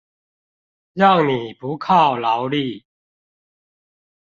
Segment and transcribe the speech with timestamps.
[0.93, 2.85] 讓你不靠勞力